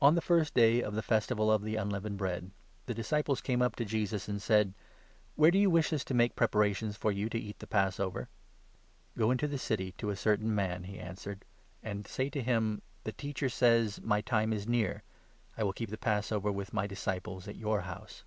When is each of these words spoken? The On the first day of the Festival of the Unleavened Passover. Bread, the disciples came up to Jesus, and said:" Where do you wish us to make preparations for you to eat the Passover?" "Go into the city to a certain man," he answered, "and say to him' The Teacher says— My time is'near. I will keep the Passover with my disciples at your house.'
The 0.00 0.06
On 0.06 0.14
the 0.14 0.20
first 0.20 0.54
day 0.54 0.80
of 0.80 0.94
the 0.94 1.02
Festival 1.02 1.50
of 1.50 1.62
the 1.64 1.74
Unleavened 1.74 2.20
Passover. 2.20 2.40
Bread, 2.42 2.50
the 2.86 2.94
disciples 2.94 3.40
came 3.40 3.60
up 3.60 3.74
to 3.74 3.84
Jesus, 3.84 4.28
and 4.28 4.40
said:" 4.40 4.74
Where 5.34 5.50
do 5.50 5.58
you 5.58 5.68
wish 5.68 5.92
us 5.92 6.04
to 6.04 6.14
make 6.14 6.36
preparations 6.36 6.96
for 6.96 7.10
you 7.10 7.28
to 7.30 7.36
eat 7.36 7.58
the 7.58 7.66
Passover?" 7.66 8.28
"Go 9.18 9.32
into 9.32 9.48
the 9.48 9.58
city 9.58 9.90
to 9.98 10.10
a 10.10 10.14
certain 10.14 10.54
man," 10.54 10.84
he 10.84 11.00
answered, 11.00 11.44
"and 11.82 12.06
say 12.06 12.30
to 12.30 12.40
him' 12.42 12.82
The 13.02 13.10
Teacher 13.10 13.48
says— 13.48 14.00
My 14.02 14.20
time 14.20 14.52
is'near. 14.52 15.02
I 15.58 15.64
will 15.64 15.72
keep 15.72 15.90
the 15.90 15.98
Passover 15.98 16.52
with 16.52 16.72
my 16.72 16.86
disciples 16.86 17.48
at 17.48 17.56
your 17.56 17.80
house.' 17.80 18.22